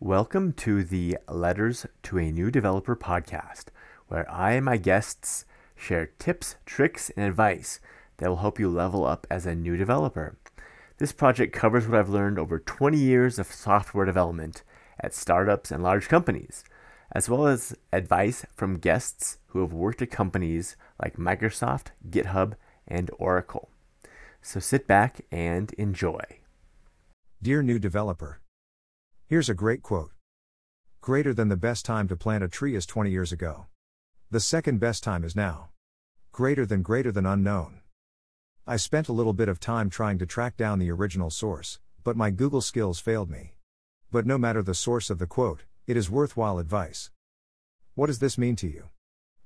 Welcome 0.00 0.54
to 0.54 0.82
the 0.82 1.18
Letters 1.28 1.86
to 2.02 2.18
a 2.18 2.32
New 2.32 2.50
Developer 2.50 2.96
podcast, 2.96 3.66
where 4.08 4.28
I 4.30 4.54
and 4.54 4.64
my 4.64 4.76
guests 4.76 5.46
share 5.76 6.10
tips, 6.18 6.56
tricks, 6.66 7.10
and 7.16 7.24
advice 7.24 7.78
that 8.16 8.28
will 8.28 8.38
help 8.38 8.58
you 8.58 8.68
level 8.68 9.06
up 9.06 9.24
as 9.30 9.46
a 9.46 9.54
new 9.54 9.76
developer. 9.76 10.36
This 10.98 11.12
project 11.12 11.54
covers 11.54 11.86
what 11.86 11.96
I've 11.96 12.08
learned 12.08 12.40
over 12.40 12.58
20 12.58 12.98
years 12.98 13.38
of 13.38 13.46
software 13.46 14.04
development 14.04 14.64
at 14.98 15.14
startups 15.14 15.70
and 15.70 15.82
large 15.82 16.08
companies, 16.08 16.64
as 17.12 17.30
well 17.30 17.46
as 17.46 17.76
advice 17.92 18.44
from 18.52 18.78
guests 18.78 19.38
who 19.46 19.60
have 19.60 19.72
worked 19.72 20.02
at 20.02 20.10
companies 20.10 20.76
like 21.00 21.16
Microsoft, 21.16 21.92
GitHub, 22.10 22.54
and 22.88 23.12
Oracle. 23.16 23.70
So 24.42 24.58
sit 24.58 24.88
back 24.88 25.20
and 25.30 25.72
enjoy. 25.74 26.40
Dear 27.40 27.62
new 27.62 27.78
developer, 27.78 28.40
here's 29.34 29.48
a 29.48 29.52
great 29.52 29.82
quote 29.82 30.12
Greater 31.00 31.34
than 31.34 31.48
the 31.48 31.56
best 31.56 31.84
time 31.84 32.06
to 32.06 32.14
plant 32.14 32.44
a 32.44 32.48
tree 32.48 32.76
is 32.76 32.86
20 32.86 33.10
years 33.10 33.32
ago. 33.32 33.66
The 34.30 34.38
second 34.38 34.78
best 34.78 35.02
time 35.02 35.24
is 35.24 35.34
now. 35.34 35.70
Greater 36.30 36.64
than 36.64 36.82
greater 36.82 37.10
than 37.10 37.26
unknown. 37.26 37.80
I 38.64 38.76
spent 38.76 39.08
a 39.08 39.12
little 39.12 39.32
bit 39.32 39.48
of 39.48 39.58
time 39.58 39.90
trying 39.90 40.18
to 40.18 40.24
track 40.24 40.56
down 40.56 40.78
the 40.78 40.92
original 40.92 41.30
source, 41.30 41.80
but 42.04 42.16
my 42.16 42.30
Google 42.30 42.60
skills 42.60 43.00
failed 43.00 43.28
me. 43.28 43.56
But 44.12 44.24
no 44.24 44.38
matter 44.38 44.62
the 44.62 44.72
source 44.72 45.10
of 45.10 45.18
the 45.18 45.26
quote, 45.26 45.64
it 45.88 45.96
is 45.96 46.08
worthwhile 46.08 46.60
advice. 46.60 47.10
What 47.96 48.06
does 48.06 48.20
this 48.20 48.38
mean 48.38 48.54
to 48.54 48.68
you? 48.68 48.90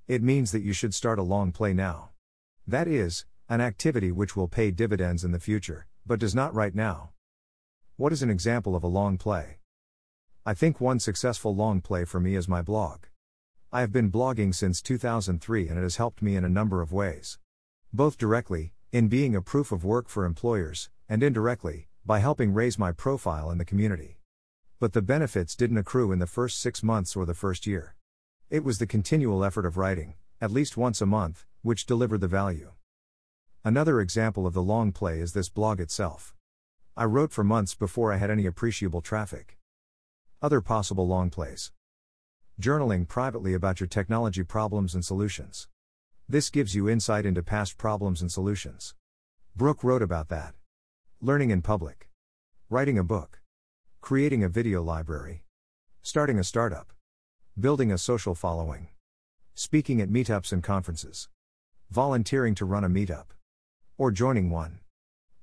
It 0.06 0.22
means 0.22 0.52
that 0.52 0.60
you 0.60 0.74
should 0.74 0.92
start 0.92 1.18
a 1.18 1.22
long 1.22 1.50
play 1.50 1.72
now. 1.72 2.10
That 2.66 2.88
is, 2.88 3.24
an 3.48 3.62
activity 3.62 4.12
which 4.12 4.36
will 4.36 4.48
pay 4.48 4.70
dividends 4.70 5.24
in 5.24 5.32
the 5.32 5.40
future, 5.40 5.86
but 6.04 6.20
does 6.20 6.34
not 6.34 6.54
right 6.54 6.74
now. 6.74 7.12
What 7.96 8.12
is 8.12 8.22
an 8.22 8.28
example 8.28 8.76
of 8.76 8.84
a 8.84 8.86
long 8.86 9.16
play? 9.16 9.57
I 10.48 10.54
think 10.54 10.80
one 10.80 10.98
successful 10.98 11.54
long 11.54 11.82
play 11.82 12.06
for 12.06 12.20
me 12.20 12.34
is 12.34 12.48
my 12.48 12.62
blog. 12.62 13.00
I 13.70 13.80
have 13.82 13.92
been 13.92 14.10
blogging 14.10 14.54
since 14.54 14.80
2003 14.80 15.68
and 15.68 15.78
it 15.78 15.82
has 15.82 15.96
helped 15.96 16.22
me 16.22 16.36
in 16.36 16.44
a 16.46 16.48
number 16.48 16.80
of 16.80 16.90
ways. 16.90 17.38
Both 17.92 18.16
directly, 18.16 18.72
in 18.90 19.08
being 19.08 19.36
a 19.36 19.42
proof 19.42 19.72
of 19.72 19.84
work 19.84 20.08
for 20.08 20.24
employers, 20.24 20.88
and 21.06 21.22
indirectly, 21.22 21.88
by 22.06 22.20
helping 22.20 22.54
raise 22.54 22.78
my 22.78 22.92
profile 22.92 23.50
in 23.50 23.58
the 23.58 23.66
community. 23.66 24.20
But 24.80 24.94
the 24.94 25.02
benefits 25.02 25.54
didn't 25.54 25.76
accrue 25.76 26.12
in 26.12 26.18
the 26.18 26.26
first 26.26 26.58
six 26.62 26.82
months 26.82 27.14
or 27.14 27.26
the 27.26 27.34
first 27.34 27.66
year. 27.66 27.94
It 28.48 28.64
was 28.64 28.78
the 28.78 28.86
continual 28.86 29.44
effort 29.44 29.66
of 29.66 29.76
writing, 29.76 30.14
at 30.40 30.50
least 30.50 30.78
once 30.78 31.02
a 31.02 31.04
month, 31.04 31.44
which 31.60 31.84
delivered 31.84 32.22
the 32.22 32.26
value. 32.26 32.72
Another 33.66 34.00
example 34.00 34.46
of 34.46 34.54
the 34.54 34.62
long 34.62 34.92
play 34.92 35.20
is 35.20 35.34
this 35.34 35.50
blog 35.50 35.78
itself. 35.78 36.34
I 36.96 37.04
wrote 37.04 37.32
for 37.32 37.44
months 37.44 37.74
before 37.74 38.14
I 38.14 38.16
had 38.16 38.30
any 38.30 38.46
appreciable 38.46 39.02
traffic. 39.02 39.57
Other 40.40 40.60
possible 40.60 41.08
long 41.08 41.30
plays. 41.30 41.72
Journaling 42.62 43.08
privately 43.08 43.54
about 43.54 43.80
your 43.80 43.88
technology 43.88 44.44
problems 44.44 44.94
and 44.94 45.04
solutions. 45.04 45.66
This 46.28 46.48
gives 46.48 46.76
you 46.76 46.88
insight 46.88 47.26
into 47.26 47.42
past 47.42 47.76
problems 47.76 48.20
and 48.20 48.30
solutions. 48.30 48.94
Brooke 49.56 49.82
wrote 49.82 50.00
about 50.00 50.28
that. 50.28 50.54
Learning 51.20 51.50
in 51.50 51.60
public. 51.60 52.08
Writing 52.70 52.96
a 52.98 53.02
book. 53.02 53.40
Creating 54.00 54.44
a 54.44 54.48
video 54.48 54.80
library. 54.80 55.42
Starting 56.02 56.38
a 56.38 56.44
startup. 56.44 56.92
Building 57.58 57.90
a 57.90 57.98
social 57.98 58.36
following. 58.36 58.86
Speaking 59.54 60.00
at 60.00 60.08
meetups 60.08 60.52
and 60.52 60.62
conferences. 60.62 61.28
Volunteering 61.90 62.54
to 62.54 62.64
run 62.64 62.84
a 62.84 62.88
meetup. 62.88 63.30
Or 63.96 64.12
joining 64.12 64.50
one. 64.50 64.78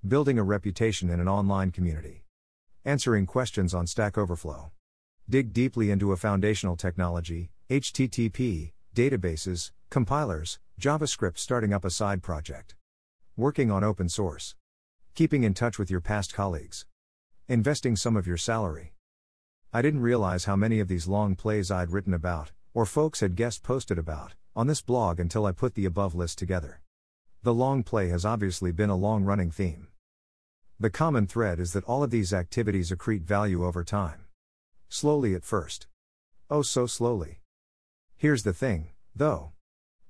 Building 0.08 0.40
a 0.40 0.44
reputation 0.44 1.10
in 1.10 1.20
an 1.20 1.28
online 1.28 1.72
community. 1.72 2.24
Answering 2.86 3.26
questions 3.26 3.74
on 3.74 3.88
Stack 3.88 4.18
Overflow. 4.18 4.72
Dig 5.28 5.54
deeply 5.54 5.90
into 5.90 6.12
a 6.12 6.18
foundational 6.18 6.76
technology, 6.76 7.50
HTTP, 7.72 8.74
databases, 8.96 9.72
compilers, 9.90 10.60
JavaScript 10.80 11.40
starting 11.40 11.74
up 11.74 11.84
a 11.84 11.90
side 11.90 12.22
project. 12.22 12.76
Working 13.36 13.72
on 13.72 13.84
open 13.84 14.08
source. 14.08 14.54
Keeping 15.16 15.44
in 15.44 15.56
touch 15.56 15.80
with 15.80 15.90
your 15.90 16.00
past 16.00 16.32
colleagues. 16.32 16.86
Investing 17.48 17.96
some 17.96 18.16
of 18.16 18.28
your 18.28 18.38
salary. 18.38 18.94
I 19.74 19.82
didn't 19.82 20.02
realize 20.02 20.46
how 20.46 20.56
many 20.56 20.80
of 20.80 20.88
these 20.88 21.08
long 21.08 21.36
plays 21.36 21.72
I'd 21.72 21.90
written 21.90 22.14
about, 22.14 22.52
or 22.76 22.86
folks 22.86 23.22
had 23.22 23.36
guest 23.36 23.64
posted 23.64 23.98
about, 23.98 24.36
on 24.56 24.68
this 24.68 24.84
blog 24.84 25.20
until 25.20 25.48
I 25.48 25.54
put 25.54 25.74
the 25.74 25.86
above 25.86 26.14
list 26.14 26.38
together. 26.38 26.82
The 27.42 27.54
long 27.54 27.82
play 27.82 28.10
has 28.10 28.26
obviously 28.26 28.72
been 28.72 28.92
a 28.92 28.96
long 28.96 29.24
running 29.24 29.50
theme. 29.50 29.88
The 30.80 30.92
common 30.92 31.26
thread 31.26 31.60
is 31.60 31.74
that 31.74 31.86
all 31.86 32.04
of 32.04 32.12
these 32.12 32.32
activities 32.32 32.92
accrete 32.92 33.24
value 33.24 33.66
over 33.66 33.84
time. 33.84 34.25
Slowly 34.96 35.36
at 35.36 35.44
first. 35.44 35.88
Oh, 36.50 36.62
so 36.62 36.86
slowly. 36.86 37.42
Here's 38.16 38.44
the 38.44 38.54
thing, 38.54 38.92
though. 39.14 39.52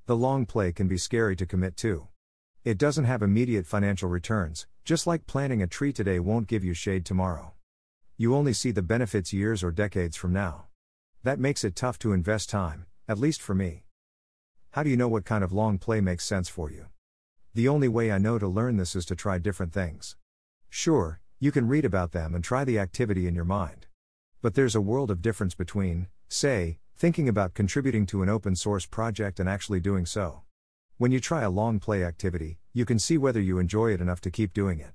The 0.06 0.16
long 0.16 0.46
play 0.46 0.72
can 0.72 0.88
be 0.88 1.00
scary 1.00 1.36
to 1.38 1.48
commit 1.48 1.76
to. 1.78 2.10
It 2.64 2.78
doesn't 2.78 3.06
have 3.06 3.24
immediate 3.24 3.66
financial 3.66 4.10
returns, 4.10 4.68
just 4.84 5.08
like 5.08 5.26
planting 5.26 5.64
a 5.64 5.66
tree 5.66 5.92
today 5.92 6.20
won't 6.20 6.46
give 6.46 6.64
you 6.64 6.76
shade 6.76 7.04
tomorrow. 7.04 7.54
You 8.16 8.36
only 8.36 8.54
see 8.54 8.70
the 8.70 8.84
benefits 8.84 9.34
years 9.34 9.64
or 9.64 9.72
decades 9.72 10.18
from 10.18 10.34
now. 10.34 10.66
That 11.24 11.40
makes 11.40 11.64
it 11.64 11.76
tough 11.76 11.98
to 12.00 12.14
invest 12.14 12.52
time, 12.52 12.86
at 13.08 13.18
least 13.18 13.42
for 13.42 13.56
me. 13.56 13.86
How 14.74 14.84
do 14.84 14.92
you 14.92 14.98
know 14.98 15.08
what 15.08 15.26
kind 15.26 15.44
of 15.44 15.52
long 15.52 15.80
play 15.80 16.00
makes 16.00 16.26
sense 16.26 16.48
for 16.48 16.70
you? 16.70 16.90
The 17.56 17.68
only 17.68 17.88
way 17.88 18.12
I 18.12 18.20
know 18.20 18.38
to 18.38 18.48
learn 18.48 18.78
this 18.78 18.96
is 18.96 19.08
to 19.08 19.16
try 19.16 19.40
different 19.40 19.74
things. 19.74 20.16
Sure, 20.70 21.22
you 21.40 21.52
can 21.52 21.68
read 21.68 21.86
about 21.86 22.12
them 22.12 22.36
and 22.36 22.44
try 22.44 22.64
the 22.64 22.78
activity 22.78 23.26
in 23.26 23.34
your 23.34 23.46
mind. 23.46 23.88
But 24.46 24.54
there's 24.54 24.76
a 24.76 24.80
world 24.80 25.10
of 25.10 25.24
difference 25.24 25.56
between, 25.56 26.06
say, 26.30 26.78
thinking 26.96 27.28
about 27.28 27.56
contributing 27.56 28.06
to 28.06 28.22
an 28.22 28.30
open 28.30 28.56
source 28.56 28.86
project 28.86 29.40
and 29.40 29.50
actually 29.50 29.80
doing 29.80 30.06
so. 30.06 30.44
When 31.00 31.12
you 31.12 31.20
try 31.20 31.42
a 31.42 31.50
long 31.50 31.80
play 31.80 32.04
activity, 32.04 32.60
you 32.72 32.86
can 32.86 33.00
see 33.00 33.18
whether 33.18 33.42
you 33.42 33.58
enjoy 33.58 33.92
it 33.92 34.02
enough 34.02 34.22
to 34.22 34.30
keep 34.30 34.54
doing 34.54 34.80
it. 34.80 34.92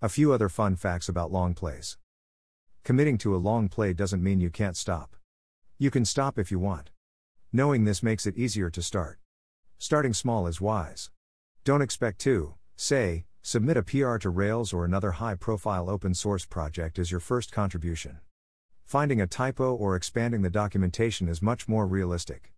A 0.00 0.08
few 0.08 0.32
other 0.32 0.48
fun 0.48 0.76
facts 0.76 1.10
about 1.10 1.30
long 1.30 1.52
plays. 1.52 1.98
Committing 2.84 3.18
to 3.18 3.36
a 3.36 3.44
long 3.50 3.68
play 3.68 3.92
doesn't 3.92 4.22
mean 4.22 4.40
you 4.40 4.48
can't 4.48 4.78
stop. 4.78 5.14
You 5.76 5.90
can 5.90 6.06
stop 6.06 6.38
if 6.38 6.50
you 6.50 6.58
want. 6.58 6.88
Knowing 7.52 7.84
this 7.84 8.02
makes 8.02 8.24
it 8.24 8.38
easier 8.38 8.70
to 8.70 8.80
start. 8.80 9.18
Starting 9.76 10.14
small 10.14 10.46
is 10.46 10.58
wise. 10.58 11.10
Don't 11.64 11.82
expect 11.82 12.18
to, 12.20 12.54
say, 12.76 13.26
submit 13.42 13.76
a 13.76 13.82
PR 13.82 14.16
to 14.16 14.30
Rails 14.30 14.72
or 14.72 14.86
another 14.86 15.10
high 15.10 15.34
profile 15.34 15.90
open 15.90 16.14
source 16.14 16.46
project 16.46 16.98
as 16.98 17.10
your 17.10 17.20
first 17.20 17.52
contribution. 17.52 18.20
Finding 18.84 19.20
a 19.20 19.26
typo 19.26 19.74
or 19.74 19.96
expanding 19.96 20.42
the 20.42 20.50
documentation 20.50 21.28
is 21.28 21.42
much 21.42 21.66
more 21.66 21.86
realistic. 21.86 22.52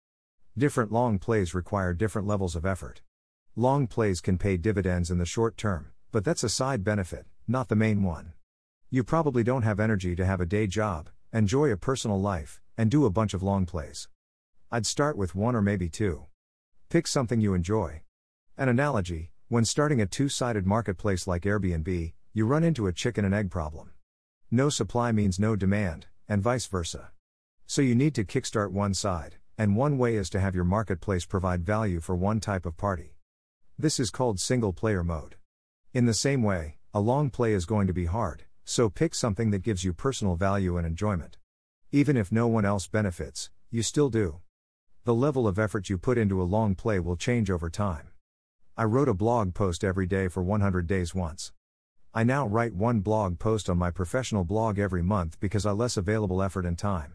Different 0.59 0.92
long 0.92 1.19
plays 1.19 1.54
require 1.54 1.94
different 1.94 2.26
levels 2.26 2.56
of 2.56 2.66
effort. 2.66 3.00
Long 3.54 3.87
plays 3.87 4.20
can 4.20 4.36
pay 4.36 4.56
dividends 4.56 5.10
in 5.10 5.19
the 5.19 5.25
short 5.25 5.56
term, 5.56 5.92
but 6.12 6.25
that's 6.25 6.44
a 6.44 6.48
side 6.48 6.84
benefit, 6.84 7.26
not 7.47 7.69
the 7.69 7.76
main 7.76 8.03
one. 8.03 8.32
You 8.91 9.03
probably 9.04 9.44
don't 9.44 9.62
have 9.62 9.81
energy 9.81 10.15
to 10.16 10.26
have 10.26 10.41
a 10.41 10.47
day 10.47 10.66
job, 10.66 11.09
enjoy 11.32 11.70
a 11.70 11.76
personal 11.76 12.20
life, 12.20 12.60
and 12.76 12.91
do 12.91 13.06
a 13.06 13.10
bunch 13.10 13.32
of 13.32 13.42
long 13.42 13.65
plays. 13.65 14.09
I'd 14.70 14.84
start 14.84 15.16
with 15.16 15.34
one 15.34 15.54
or 15.54 15.62
maybe 15.62 15.88
two. 15.88 16.26
Pick 16.88 17.06
something 17.06 17.41
you 17.41 17.54
enjoy. 17.54 18.03
An 18.59 18.69
analogy 18.69 19.31
when 19.48 19.65
starting 19.65 20.00
a 20.00 20.06
two 20.06 20.28
sided 20.28 20.66
marketplace 20.66 21.26
like 21.26 21.42
Airbnb, 21.42 22.12
you 22.34 22.47
run 22.47 22.65
into 22.65 22.88
a 22.88 22.92
chicken 22.92 23.25
and 23.25 23.32
egg 23.32 23.50
problem. 23.50 23.92
No 24.50 24.69
supply 24.69 25.12
means 25.12 25.38
no 25.38 25.54
demand, 25.54 26.06
and 26.28 26.42
vice 26.42 26.66
versa. 26.66 27.10
So 27.66 27.82
you 27.82 27.94
need 27.94 28.14
to 28.14 28.25
kickstart 28.25 28.70
one 28.70 28.94
side, 28.94 29.37
and 29.59 29.76
one 29.76 29.98
way 29.98 30.16
is 30.16 30.31
to 30.31 30.41
have 30.41 30.54
your 30.54 30.64
marketplace 30.64 31.25
provide 31.25 31.64
value 31.64 32.00
for 32.00 32.14
one 32.14 32.41
type 32.41 32.66
of 32.66 32.76
party. 32.76 33.16
This 33.78 33.98
is 33.98 34.10
called 34.10 34.41
single 34.41 34.72
player 34.72 35.03
mode. 35.03 35.36
In 35.92 36.06
the 36.06 36.15
same 36.15 36.42
way, 36.42 36.78
a 36.94 37.00
long 37.00 37.31
play 37.31 37.53
is 37.53 37.66
going 37.66 37.86
to 37.86 37.92
be 37.92 38.06
hard, 38.06 38.44
so 38.65 38.88
pick 38.88 39.15
something 39.15 39.50
that 39.50 39.62
gives 39.62 39.84
you 39.84 39.92
personal 39.92 40.36
value 40.36 40.76
and 40.76 40.86
enjoyment. 40.86 41.38
Even 41.92 42.16
if 42.16 42.33
no 42.33 42.47
one 42.47 42.65
else 42.65 42.86
benefits, 42.86 43.50
you 43.71 43.83
still 43.83 44.09
do. 44.09 44.41
The 45.04 45.15
level 45.15 45.47
of 45.47 45.59
effort 45.59 45.89
you 45.89 45.98
put 45.98 46.18
into 46.18 46.42
a 46.42 46.45
long 46.45 46.74
play 46.74 46.98
will 46.98 47.16
change 47.16 47.50
over 47.50 47.71
time. 47.71 48.09
I 48.77 48.84
wrote 48.84 49.09
a 49.09 49.15
blog 49.15 49.54
post 49.54 49.84
every 49.84 50.06
day 50.06 50.28
for 50.28 50.42
100 50.42 50.86
days 50.86 51.15
once. 51.15 51.53
I 52.16 52.24
now 52.24 52.47
write 52.47 52.72
one 52.72 53.01
blog 53.01 53.39
post 53.39 53.68
on 53.68 53.77
my 53.77 53.91
professional 53.91 54.42
blog 54.42 54.78
every 54.78 55.03
month 55.03 55.39
because 55.39 55.66
I 55.66 55.72
less 55.72 55.98
available 55.98 56.42
effort 56.42 56.65
and 56.65 56.78
time. 56.78 57.13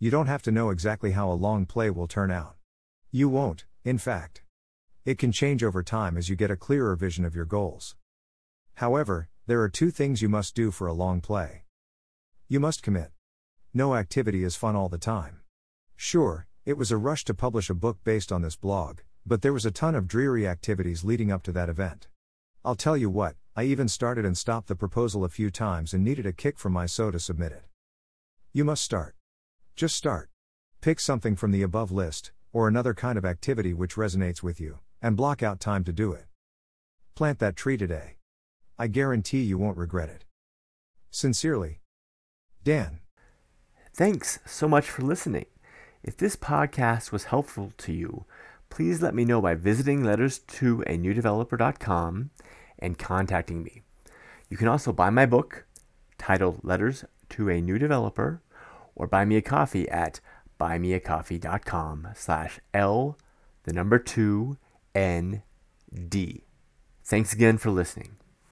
You 0.00 0.10
don't 0.10 0.26
have 0.26 0.42
to 0.42 0.50
know 0.50 0.70
exactly 0.70 1.12
how 1.12 1.30
a 1.30 1.38
long 1.38 1.66
play 1.66 1.88
will 1.88 2.08
turn 2.08 2.32
out. 2.32 2.56
You 3.12 3.28
won't, 3.28 3.64
in 3.84 3.96
fact. 3.96 4.42
It 5.04 5.18
can 5.18 5.30
change 5.30 5.62
over 5.62 5.84
time 5.84 6.16
as 6.16 6.28
you 6.28 6.34
get 6.34 6.50
a 6.50 6.56
clearer 6.56 6.96
vision 6.96 7.24
of 7.24 7.36
your 7.36 7.44
goals. 7.44 7.94
However, 8.74 9.28
there 9.46 9.62
are 9.62 9.68
two 9.68 9.92
things 9.92 10.20
you 10.20 10.28
must 10.28 10.56
do 10.56 10.72
for 10.72 10.88
a 10.88 10.92
long 10.92 11.20
play. 11.20 11.62
You 12.48 12.58
must 12.58 12.82
commit. 12.82 13.12
No 13.72 13.94
activity 13.94 14.42
is 14.42 14.56
fun 14.56 14.74
all 14.74 14.88
the 14.88 14.98
time. 14.98 15.42
Sure, 15.94 16.48
it 16.66 16.76
was 16.76 16.90
a 16.90 16.96
rush 16.96 17.24
to 17.26 17.34
publish 17.34 17.70
a 17.70 17.74
book 17.74 17.98
based 18.02 18.32
on 18.32 18.42
this 18.42 18.56
blog, 18.56 18.98
but 19.24 19.42
there 19.42 19.52
was 19.52 19.64
a 19.64 19.70
ton 19.70 19.94
of 19.94 20.08
dreary 20.08 20.48
activities 20.48 21.04
leading 21.04 21.30
up 21.30 21.44
to 21.44 21.52
that 21.52 21.68
event. 21.68 22.08
I'll 22.66 22.74
tell 22.74 22.96
you 22.96 23.10
what, 23.10 23.36
I 23.54 23.64
even 23.64 23.88
started 23.88 24.24
and 24.24 24.38
stopped 24.38 24.68
the 24.68 24.74
proposal 24.74 25.22
a 25.22 25.28
few 25.28 25.50
times 25.50 25.92
and 25.92 26.02
needed 26.02 26.24
a 26.24 26.32
kick 26.32 26.58
from 26.58 26.72
my 26.72 26.86
so 26.86 27.10
to 27.10 27.20
submit 27.20 27.52
it. 27.52 27.64
You 28.54 28.64
must 28.64 28.82
start. 28.82 29.14
Just 29.76 29.94
start. 29.94 30.30
Pick 30.80 30.98
something 30.98 31.36
from 31.36 31.50
the 31.50 31.62
above 31.62 31.92
list, 31.92 32.32
or 32.54 32.66
another 32.66 32.94
kind 32.94 33.18
of 33.18 33.24
activity 33.26 33.74
which 33.74 33.96
resonates 33.96 34.42
with 34.42 34.62
you, 34.62 34.78
and 35.02 35.14
block 35.14 35.42
out 35.42 35.60
time 35.60 35.84
to 35.84 35.92
do 35.92 36.12
it. 36.12 36.24
Plant 37.14 37.38
that 37.40 37.54
tree 37.54 37.76
today. 37.76 38.16
I 38.78 38.86
guarantee 38.86 39.42
you 39.42 39.58
won't 39.58 39.76
regret 39.76 40.08
it. 40.08 40.24
Sincerely, 41.10 41.80
Dan. 42.62 43.00
Thanks 43.92 44.38
so 44.46 44.66
much 44.66 44.88
for 44.88 45.02
listening. 45.02 45.46
If 46.02 46.16
this 46.16 46.34
podcast 46.34 47.12
was 47.12 47.24
helpful 47.24 47.74
to 47.76 47.92
you, 47.92 48.24
please 48.74 49.00
let 49.00 49.14
me 49.14 49.24
know 49.24 49.40
by 49.40 49.54
visiting 49.54 50.02
letters 50.02 50.40
to 50.40 50.82
a 50.88 50.96
new 50.96 51.14
developer.com 51.14 52.30
and 52.76 52.98
contacting 52.98 53.62
me. 53.62 53.82
You 54.50 54.56
can 54.56 54.66
also 54.66 54.92
buy 54.92 55.10
my 55.10 55.26
book 55.26 55.64
titled 56.18 56.58
Letters 56.64 57.04
to 57.30 57.48
a 57.48 57.60
New 57.60 57.78
Developer 57.78 58.42
or 58.96 59.06
buy 59.06 59.24
me 59.24 59.36
a 59.36 59.42
coffee 59.42 59.88
at 59.88 60.18
buymeacoffee.com 60.58 62.08
slash 62.16 62.58
L 62.74 63.16
the 63.62 63.72
number 63.72 64.00
two 64.00 64.56
N 64.92 65.44
D. 66.08 66.42
Thanks 67.04 67.32
again 67.32 67.58
for 67.58 67.70
listening. 67.70 68.16